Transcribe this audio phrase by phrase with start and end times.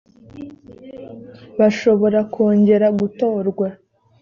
[1.57, 3.67] bashobora kongera gutorwa.